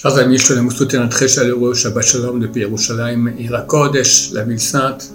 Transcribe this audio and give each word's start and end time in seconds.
Chers 0.00 0.16
amis, 0.16 0.38
je 0.38 0.46
tenais 0.46 0.64
à 0.64 0.70
souhaiter 0.70 0.96
un 0.96 1.08
très 1.08 1.26
chaleureux 1.26 1.74
Shabbat 1.74 2.04
Shalom 2.04 2.38
depuis 2.38 2.60
Yerushalayim, 2.60 3.32
Ira 3.36 3.62
Kodesh, 3.62 4.30
la 4.30 4.44
ville 4.44 4.60
sainte. 4.60 5.10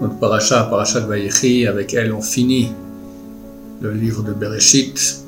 Notre 0.00 0.16
paracha, 0.20 0.62
paracha 0.70 1.00
de 1.00 1.06
Vayechi, 1.06 1.66
avec 1.66 1.92
elle 1.92 2.12
on 2.12 2.22
finit 2.22 2.70
le 3.80 3.90
livre 3.90 4.22
de 4.22 4.32
Bereshit. 4.32 5.24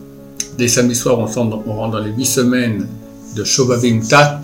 Dès 0.56 0.68
samedi 0.68 0.94
soir, 0.94 1.18
on, 1.18 1.26
rentre 1.26 1.90
dans 1.90 1.98
les 1.98 2.12
huit 2.12 2.24
semaines 2.24 2.86
de 3.34 3.42
Shovavim 3.42 3.98
Tat, 4.08 4.42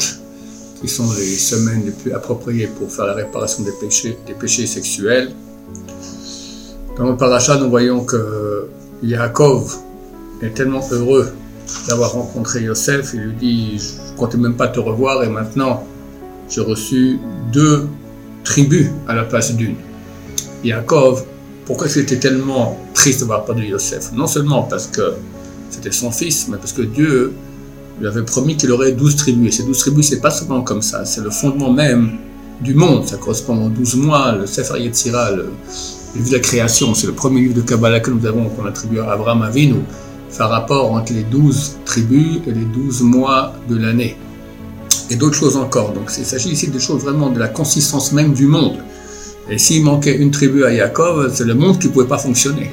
qui 0.81 0.89
sont 0.89 1.09
les 1.17 1.37
semaines 1.37 1.85
les 1.85 1.93
plus 1.93 2.13
appropriées 2.13 2.67
pour 2.77 2.91
faire 2.91 3.07
la 3.07 3.15
réparation 3.15 3.63
des 3.63 3.75
péchés, 3.81 4.19
des 4.27 4.35
péchés 4.35 4.67
sexuels. 4.67 5.31
Dans 6.99 7.09
le 7.09 7.17
paracha, 7.17 7.57
nous 7.57 7.71
voyons 7.71 8.05
que 8.05 8.67
Yaakov 9.01 9.77
est 10.43 10.55
tellement 10.55 10.85
heureux 10.91 11.29
d'avoir 11.89 12.13
rencontré 12.13 12.63
Yosef. 12.63 13.13
Il 13.15 13.21
lui 13.21 13.35
dit 13.35 13.79
Je 13.79 14.17
comptais 14.17 14.39
même 14.39 14.57
pas 14.57 14.69
te 14.69 14.81
revoir 14.81 15.23
et 15.25 15.29
maintenant 15.29 15.85
j'ai 16.49 16.61
reçu 16.61 17.19
deux 17.53 17.89
tribus 18.45 18.89
à 19.09 19.15
la 19.15 19.25
place 19.25 19.55
d'une. 19.55 19.77
Yaakov, 20.63 21.25
pourquoi 21.67 21.87
était 21.87 22.19
tellement 22.19 22.79
triste 22.95 23.21
d'avoir 23.21 23.45
perdu 23.45 23.67
Yosef? 23.67 24.13
Non 24.13 24.27
seulement 24.27 24.63
parce 24.63 24.87
que 24.87 25.15
c'était 25.71 25.93
son 25.93 26.11
fils, 26.11 26.49
mais 26.49 26.57
parce 26.57 26.73
que 26.73 26.83
Dieu 26.83 27.33
lui 28.01 28.07
avait 28.07 28.23
promis 28.23 28.57
qu'il 28.57 28.71
aurait 28.73 28.93
douze 28.93 29.17
tribus. 29.17 29.55
Et 29.55 29.57
ces 29.59 29.63
douze 29.65 29.79
tribus, 29.79 30.09
c'est 30.09 30.21
pas 30.21 30.31
seulement 30.31 30.63
comme 30.63 30.83
ça, 30.83 31.05
c'est 31.05 31.23
le 31.23 31.31
fondement 31.31 31.73
même 31.73 32.19
du 32.61 32.75
monde. 32.75 33.07
Ça 33.07 33.17
correspond 33.17 33.67
aux 33.67 33.69
douze 33.69 33.97
mois, 33.97 34.33
le 34.33 34.47
Sefer 34.47 34.81
Yetzira, 34.81 35.33
le, 35.33 35.49
livre 36.17 36.29
de 36.29 36.35
la 36.35 36.41
création. 36.41 36.95
C'est 36.95 37.07
le 37.07 37.13
premier 37.13 37.41
livre 37.41 37.55
de 37.55 37.63
Kabbalah 37.63 38.01
que 38.01 38.11
nous 38.11 38.25
avons, 38.27 38.49
qu'on 38.49 38.67
attribue 38.67 39.01
à 39.01 39.11
Abraham 39.13 39.43
Avinu 39.43 39.77
faire 40.35 40.49
rapport 40.49 40.93
entre 40.93 41.13
les 41.13 41.23
douze 41.23 41.77
tribus 41.85 42.41
et 42.47 42.53
les 42.53 42.65
douze 42.65 43.03
mois 43.03 43.53
de 43.69 43.77
l'année. 43.77 44.17
Et 45.11 45.17
d'autres 45.17 45.37
choses 45.37 45.57
encore. 45.57 45.93
Donc 45.93 46.11
il 46.19 46.25
s'agit 46.25 46.51
ici 46.51 46.69
de 46.69 46.79
choses 46.79 47.03
vraiment 47.03 47.31
de 47.31 47.39
la 47.39 47.49
consistance 47.49 48.13
même 48.13 48.33
du 48.33 48.47
monde. 48.47 48.79
Et 49.49 49.59
s'il 49.59 49.85
manquait 49.85 50.17
une 50.17 50.31
tribu 50.31 50.65
à 50.65 50.73
Yaakov, 50.73 51.33
c'est 51.35 51.45
le 51.45 51.55
monde 51.55 51.79
qui 51.79 51.89
ne 51.89 51.93
pouvait 51.93 52.07
pas 52.07 52.19
fonctionner. 52.19 52.71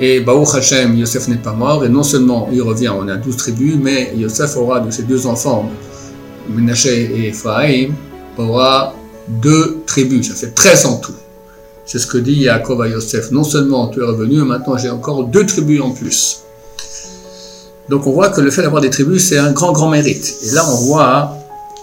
Et 0.00 0.20
Baruch 0.20 0.54
Hashem, 0.54 0.96
Yosef 0.96 1.28
n'est 1.28 1.36
pas 1.36 1.52
mort, 1.52 1.84
et 1.84 1.88
non 1.88 2.02
seulement 2.02 2.48
il 2.52 2.62
revient, 2.62 2.88
on 2.88 3.06
a 3.06 3.16
douze 3.16 3.36
tribus, 3.36 3.76
mais 3.80 4.12
Yosef 4.16 4.56
aura 4.56 4.80
de 4.80 4.90
ses 4.90 5.04
deux 5.04 5.24
enfants, 5.28 5.70
Menaché 6.52 7.10
et 7.14 7.28
Ephraim, 7.28 7.92
aura 8.36 8.92
deux 9.28 9.82
tribus, 9.86 10.28
ça 10.28 10.34
fait 10.34 10.52
treize 10.52 10.84
en 10.84 10.96
tout. 10.96 11.14
C'est 11.86 11.98
ce 11.98 12.08
que 12.08 12.18
dit 12.18 12.32
Yaakov 12.32 12.80
à 12.82 12.88
Yosef. 12.88 13.30
Non 13.30 13.44
seulement 13.44 13.88
tu 13.88 14.00
es 14.00 14.04
revenu, 14.04 14.42
maintenant 14.42 14.76
j'ai 14.76 14.90
encore 14.90 15.24
deux 15.24 15.46
tribus 15.46 15.80
en 15.80 15.90
plus. 15.90 16.43
Donc 17.88 18.06
on 18.06 18.12
voit 18.12 18.30
que 18.30 18.40
le 18.40 18.50
fait 18.50 18.62
d'avoir 18.62 18.80
des 18.80 18.90
tribus, 18.90 19.28
c'est 19.28 19.38
un 19.38 19.52
grand, 19.52 19.72
grand 19.72 19.90
mérite. 19.90 20.36
Et 20.44 20.50
là, 20.52 20.64
on 20.66 20.86
voit 20.86 21.36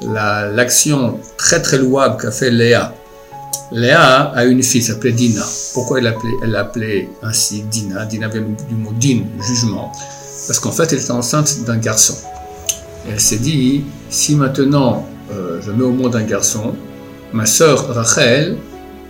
l'action 0.03 1.19
très, 1.37 1.61
très 1.61 1.77
louable 1.77 2.17
qu'a 2.17 2.31
fait 2.31 2.49
Léa. 2.49 2.93
Léa 3.71 4.31
a 4.35 4.45
une 4.45 4.63
fille, 4.63 4.81
s'appelait 4.81 5.11
Dina. 5.11 5.43
Pourquoi 5.73 5.99
elle 5.99 6.13
l'appelait 6.43 7.09
ainsi 7.21 7.63
Dina? 7.63 8.05
Dina 8.05 8.27
vient 8.27 8.41
du 8.41 8.75
mot 8.75 8.91
din, 8.99 9.21
jugement. 9.47 9.91
Parce 10.47 10.59
qu'en 10.59 10.71
fait, 10.71 10.91
elle 10.91 10.99
était 10.99 11.11
enceinte 11.11 11.63
d'un 11.65 11.77
garçon. 11.77 12.15
Et 13.07 13.11
elle 13.11 13.19
s'est 13.19 13.37
dit, 13.37 13.83
si 14.09 14.35
maintenant 14.35 15.05
euh, 15.31 15.61
je 15.61 15.71
mets 15.71 15.83
au 15.83 15.91
monde 15.91 16.15
un 16.15 16.23
garçon, 16.23 16.73
ma 17.31 17.45
sœur 17.45 17.93
Rachel 17.93 18.57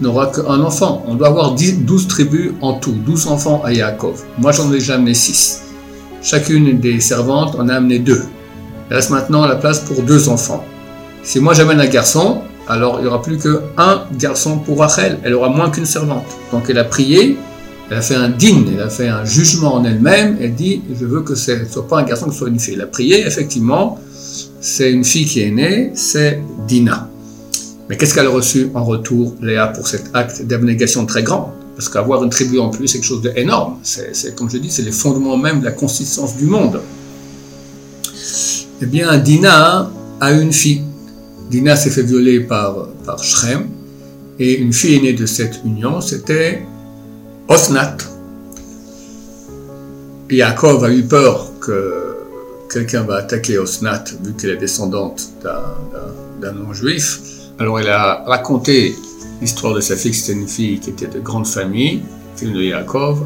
n'aura 0.01 0.27
qu'un 0.27 0.59
enfant. 0.59 1.03
On 1.07 1.15
doit 1.15 1.29
avoir 1.29 1.55
12 1.55 2.07
tribus 2.07 2.51
en 2.61 2.73
tout, 2.73 2.91
12 2.91 3.27
enfants 3.27 3.63
à 3.63 3.71
Yaakov. 3.71 4.21
Moi, 4.37 4.51
j'en 4.51 4.71
ai 4.73 4.79
jamais 4.79 5.13
6. 5.13 5.61
Chacune 6.23 6.79
des 6.79 6.99
servantes 6.99 7.55
en 7.55 7.67
a 7.69 7.75
amené 7.75 7.99
deux. 7.99 8.21
Il 8.89 8.95
reste 8.95 9.09
maintenant 9.09 9.45
la 9.47 9.55
place 9.55 9.79
pour 9.79 10.03
deux 10.03 10.29
enfants. 10.29 10.63
Si 11.23 11.39
moi 11.39 11.53
j'amène 11.53 11.79
un 11.79 11.87
garçon, 11.87 12.41
alors 12.67 12.97
il 12.99 13.01
n'y 13.03 13.07
aura 13.07 13.21
plus 13.21 13.37
qu'un 13.37 14.03
garçon 14.17 14.59
pour 14.59 14.79
Rachel. 14.79 15.17
Elle 15.23 15.33
aura 15.33 15.49
moins 15.49 15.69
qu'une 15.69 15.85
servante. 15.85 16.25
Donc 16.51 16.65
elle 16.69 16.77
a 16.77 16.83
prié, 16.83 17.37
elle 17.89 17.97
a 17.97 18.01
fait 18.01 18.15
un 18.15 18.29
din, 18.29 18.65
elle 18.71 18.81
a 18.81 18.89
fait 18.89 19.07
un 19.07 19.25
jugement 19.25 19.75
en 19.75 19.83
elle-même. 19.83 20.37
Elle 20.39 20.53
dit 20.53 20.81
Je 20.93 21.05
veux 21.05 21.21
que 21.21 21.35
ce 21.35 21.51
ne 21.51 21.65
soit 21.65 21.87
pas 21.87 21.99
un 21.99 22.03
garçon, 22.03 22.27
que 22.27 22.33
ce 22.33 22.39
soit 22.39 22.49
une 22.49 22.59
fille. 22.59 22.75
Elle 22.75 22.81
a 22.81 22.87
prié, 22.87 23.25
effectivement, 23.25 23.99
c'est 24.59 24.91
une 24.91 25.03
fille 25.03 25.25
qui 25.25 25.41
est 25.41 25.51
née, 25.51 25.91
c'est 25.95 26.39
Dina. 26.67 27.09
Mais 27.89 27.97
qu'est-ce 27.97 28.13
qu'elle 28.13 28.27
a 28.27 28.29
reçu 28.29 28.69
en 28.73 28.85
retour, 28.85 29.35
Léa, 29.41 29.67
pour 29.67 29.87
cet 29.87 30.11
acte 30.13 30.43
d'abnégation 30.43 31.05
très 31.05 31.23
grand? 31.23 31.53
Parce 31.81 31.89
qu'avoir 31.89 32.23
une 32.23 32.29
tribu 32.29 32.59
en 32.59 32.69
plus, 32.69 32.87
c'est 32.87 32.99
quelque 32.99 33.07
chose 33.07 33.23
d'énorme. 33.23 33.79
C'est, 33.81 34.35
comme 34.35 34.51
je 34.51 34.57
dis, 34.57 34.69
c'est 34.69 34.83
les 34.83 34.91
fondements 34.91 35.35
même 35.35 35.61
de 35.61 35.65
la 35.65 35.71
consistance 35.71 36.37
du 36.37 36.45
monde. 36.45 36.79
Eh 38.83 38.85
bien, 38.85 39.17
Dina 39.17 39.89
a 40.19 40.31
une 40.31 40.53
fille. 40.53 40.83
Dina 41.49 41.75
s'est 41.75 41.89
fait 41.89 42.03
violer 42.03 42.41
par, 42.41 42.89
par 43.03 43.23
Shrem. 43.23 43.67
Et 44.37 44.59
une 44.59 44.73
fille 44.73 44.97
est 44.97 45.01
née 45.01 45.13
de 45.13 45.25
cette 45.25 45.61
union, 45.65 46.01
c'était 46.01 46.61
Osnat. 47.47 47.97
Yaakov 50.29 50.83
a 50.83 50.93
eu 50.93 51.01
peur 51.01 51.49
que 51.59 52.15
quelqu'un 52.71 53.05
va 53.05 53.15
attaquer 53.15 53.57
Osnat, 53.57 54.03
vu 54.23 54.33
qu'elle 54.33 54.51
est 54.51 54.57
descendante 54.57 55.29
d'un 55.43 56.51
non-juif. 56.51 57.21
Alors 57.57 57.79
il 57.79 57.87
a 57.87 58.23
raconté 58.27 58.93
L'histoire 59.41 59.73
de 59.73 59.81
sa 59.81 59.95
fille, 59.95 60.13
c'était 60.13 60.39
une 60.39 60.47
fille 60.47 60.79
qui 60.79 60.91
était 60.91 61.07
de 61.07 61.19
grande 61.19 61.47
famille, 61.47 62.03
fille 62.35 62.51
de 62.51 62.61
Yaakov, 62.61 63.25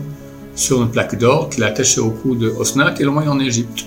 sur 0.56 0.82
une 0.82 0.90
plaque 0.90 1.18
d'or 1.18 1.50
qu'il 1.50 1.64
a 1.64 1.68
attachée 1.68 2.00
au 2.00 2.10
cou 2.10 2.36
de 2.36 2.48
Osnat 2.50 2.96
et 3.00 3.04
l'a 3.04 3.10
envoyée 3.10 3.28
en 3.28 3.40
Égypte. 3.40 3.86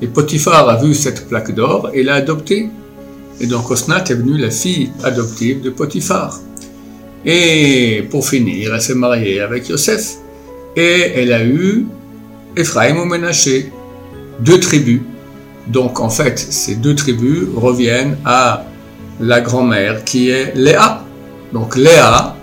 Et 0.00 0.08
Potiphar 0.08 0.68
a 0.68 0.82
vu 0.82 0.94
cette 0.94 1.28
plaque 1.28 1.54
d'or 1.54 1.90
et 1.94 2.02
l'a 2.02 2.14
adoptée. 2.14 2.68
Et 3.40 3.46
donc 3.46 3.70
Osnat 3.70 4.04
est 4.10 4.14
venue 4.14 4.36
la 4.38 4.50
fille 4.50 4.90
adoptive 5.04 5.60
de 5.60 5.70
Potiphar. 5.70 6.40
Et 7.24 8.04
pour 8.10 8.28
finir, 8.28 8.74
elle 8.74 8.82
s'est 8.82 8.96
mariée 8.96 9.40
avec 9.40 9.68
Yosef. 9.68 10.16
Et 10.74 11.12
elle 11.14 11.32
a 11.32 11.44
eu 11.44 11.86
Ephraim 12.56 12.96
ou 12.96 13.04
Ménaché, 13.04 13.70
deux 14.40 14.58
tribus. 14.58 15.00
Donc 15.68 16.00
en 16.00 16.10
fait, 16.10 16.36
ces 16.38 16.74
deux 16.74 16.96
tribus 16.96 17.44
reviennent 17.54 18.16
à 18.24 18.64
la 19.20 19.40
grand-mère 19.40 20.02
qui 20.02 20.30
est 20.30 20.52
Léa. 20.56 21.04
Donc 21.52 21.76
Léa, 21.76 22.36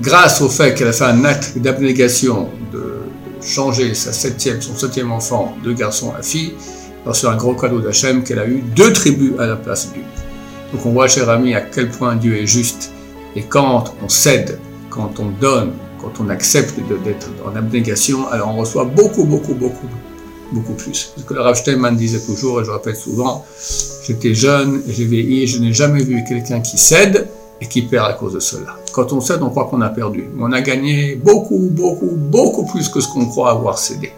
grâce 0.00 0.40
au 0.40 0.48
fait 0.48 0.74
qu'elle 0.74 0.88
a 0.88 0.92
fait 0.92 1.04
un 1.04 1.24
acte 1.24 1.58
d'abnégation 1.58 2.48
de, 2.72 2.96
changer 3.46 3.94
sa 3.94 4.12
septième, 4.12 4.60
son 4.60 4.74
septième 4.76 5.12
enfant 5.12 5.56
de 5.64 5.72
garçon 5.72 6.12
à 6.18 6.22
fille, 6.22 6.54
sur 7.12 7.30
un 7.30 7.36
gros 7.36 7.54
cadeau 7.54 7.80
d'Hachem 7.80 8.24
qu'elle 8.24 8.40
a 8.40 8.46
eu 8.46 8.62
deux 8.74 8.92
tribus 8.92 9.32
à 9.38 9.46
la 9.46 9.56
place 9.56 9.92
d'une. 9.92 10.02
Donc 10.72 10.84
on 10.84 10.90
voit, 10.90 11.06
cher 11.06 11.30
ami, 11.30 11.54
à 11.54 11.60
quel 11.60 11.88
point 11.88 12.16
Dieu 12.16 12.36
est 12.36 12.46
juste. 12.46 12.90
Et 13.36 13.42
quand 13.42 13.94
on 14.04 14.08
cède, 14.08 14.58
quand 14.90 15.20
on 15.20 15.26
donne, 15.40 15.72
quand 16.00 16.20
on 16.20 16.28
accepte 16.28 16.74
d'être 17.04 17.28
en 17.46 17.54
abnégation, 17.54 18.26
alors 18.28 18.48
on 18.48 18.56
reçoit 18.56 18.84
beaucoup, 18.84 19.24
beaucoup, 19.24 19.54
beaucoup, 19.54 19.86
beaucoup 20.52 20.74
plus. 20.74 21.12
Ce 21.16 21.22
que 21.22 21.34
le 21.34 21.40
Rav 21.40 21.54
Steinman 21.54 21.96
disait 21.96 22.20
toujours, 22.20 22.60
et 22.60 22.64
je 22.64 22.70
répète 22.70 22.96
souvent, 22.96 23.46
j'étais 24.04 24.34
jeune, 24.34 24.82
j'ai 24.88 25.04
vieilli, 25.04 25.46
je 25.46 25.60
n'ai 25.60 25.72
jamais 25.72 26.02
vu 26.02 26.24
quelqu'un 26.28 26.60
qui 26.60 26.76
cède 26.76 27.28
et 27.60 27.66
qui 27.66 27.82
perd 27.82 28.10
à 28.10 28.12
cause 28.14 28.34
de 28.34 28.40
cela. 28.40 28.76
Quand 28.92 29.12
on 29.12 29.20
cède, 29.20 29.42
on 29.42 29.50
croit 29.50 29.66
qu'on 29.66 29.80
a 29.80 29.88
perdu. 29.88 30.28
On 30.38 30.52
a 30.52 30.60
gagné 30.60 31.16
beaucoup, 31.16 31.68
beaucoup, 31.70 32.10
beaucoup 32.14 32.66
plus 32.66 32.88
que 32.88 33.00
ce 33.00 33.08
qu'on 33.08 33.26
croit 33.26 33.50
avoir 33.50 33.78
cédé. 33.78 34.12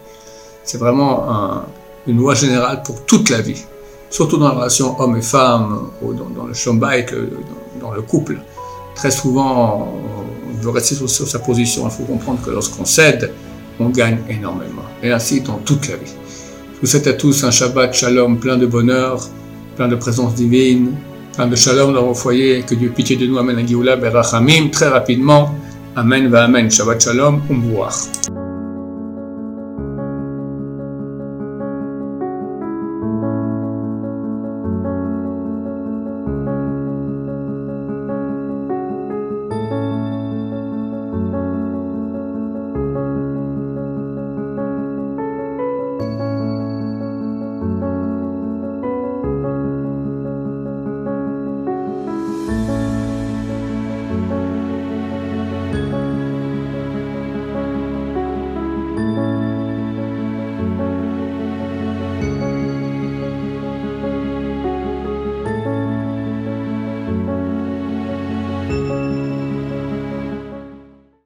C'est 0.65 0.78
vraiment 0.78 1.65
une 2.06 2.19
loi 2.19 2.34
générale 2.34 2.82
pour 2.82 3.04
toute 3.04 3.31
la 3.31 3.41
vie, 3.41 3.62
surtout 4.10 4.38
dans 4.38 4.48
la 4.48 4.54
relation 4.54 5.00
homme 5.00 5.16
et 5.16 5.22
femme, 5.22 5.88
dans, 6.03 6.47
le 6.47 6.54
shambait, 6.54 7.06
dans, 7.81 7.93
le 7.93 8.03
couple. 8.03 8.38
Très 8.94 9.10
souvent, 9.10 9.88
on 9.88 10.60
veut 10.60 10.71
rester 10.71 10.94
sur, 10.94 11.09
sa 11.09 11.38
position. 11.38 11.84
Il 11.87 11.91
faut 11.91 12.04
comprendre 12.04 12.41
que 12.44 12.50
lorsqu'on 12.50 12.84
cède, 12.84 13.32
on 13.78 13.91
gagne 13.91 14.19
énormément. 14.28 14.82
Et 15.03 15.12
ainsi 15.12 15.41
dans 15.41 15.59
toute 15.59 15.88
la 15.88 15.97
vie. 15.97 16.12
Je 16.75 16.81
vous 16.81 16.87
souhaite 16.87 17.06
à 17.06 17.12
tous 17.12 17.44
un 17.44 17.50
Shabbat 17.50 17.94
Shalom 17.94 18.38
plein 18.38 18.56
de 18.56 18.66
bonheur, 18.66 19.27
plein 19.77 19.88
de 19.88 19.97
présence 19.97 20.34
divine, 20.34 20.95
de 21.46 21.54
shalom 21.56 21.92
dans 21.92 22.04
vos 22.04 22.14
foyers, 22.14 22.64
que 22.66 22.74
Dieu 22.74 22.90
pitié 22.90 23.16
de 23.16 23.26
nous, 23.26 23.38
Amen, 23.38 23.64
Berachamim, 23.96 24.70
très 24.70 24.88
rapidement, 24.88 25.54
Amen, 25.94 26.28
va 26.28 26.44
Amen, 26.44 26.70
Shabbat 26.70 27.00
Shalom, 27.00 27.42
revoir. 27.54 27.94